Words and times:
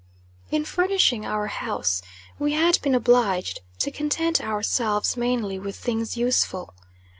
In 0.49 0.65
furnishing 0.65 1.27
our 1.27 1.45
house, 1.45 2.01
we 2.39 2.53
had 2.53 2.81
been 2.81 2.95
obliged 2.95 3.59
to 3.77 3.91
content 3.91 4.41
ourselves 4.41 5.15
mainly 5.15 5.59
with 5.59 5.75
things 5.75 6.17
useful. 6.17 6.73